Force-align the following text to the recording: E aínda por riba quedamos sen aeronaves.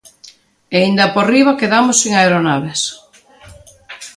E 0.73 0.75
aínda 0.81 1.05
por 1.13 1.25
riba 1.33 1.59
quedamos 1.61 1.97
sen 2.01 2.13
aeronaves. 2.15 2.81